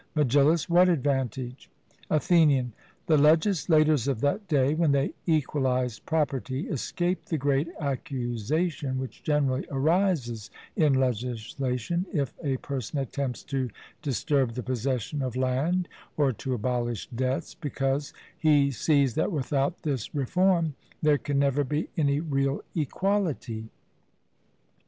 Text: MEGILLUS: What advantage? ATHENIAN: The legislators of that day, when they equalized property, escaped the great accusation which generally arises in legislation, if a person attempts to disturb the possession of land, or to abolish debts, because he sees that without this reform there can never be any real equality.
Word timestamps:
MEGILLUS: 0.15 0.67
What 0.67 0.89
advantage? 0.89 1.69
ATHENIAN: 2.09 2.73
The 3.05 3.19
legislators 3.19 4.07
of 4.07 4.19
that 4.21 4.47
day, 4.47 4.73
when 4.73 4.93
they 4.93 5.13
equalized 5.27 6.07
property, 6.07 6.67
escaped 6.69 7.29
the 7.29 7.37
great 7.37 7.67
accusation 7.79 8.97
which 8.97 9.21
generally 9.21 9.67
arises 9.69 10.49
in 10.75 10.95
legislation, 10.95 12.07
if 12.11 12.33
a 12.43 12.57
person 12.57 12.97
attempts 12.97 13.43
to 13.43 13.69
disturb 14.01 14.53
the 14.53 14.63
possession 14.63 15.21
of 15.21 15.35
land, 15.35 15.87
or 16.17 16.31
to 16.33 16.55
abolish 16.55 17.07
debts, 17.11 17.53
because 17.53 18.11
he 18.35 18.71
sees 18.71 19.13
that 19.13 19.31
without 19.31 19.83
this 19.83 20.15
reform 20.15 20.73
there 21.03 21.19
can 21.19 21.37
never 21.37 21.63
be 21.63 21.89
any 21.95 22.19
real 22.19 22.63
equality. 22.75 23.69